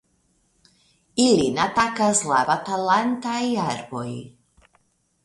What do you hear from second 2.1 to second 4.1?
la Batalantaj Arboj.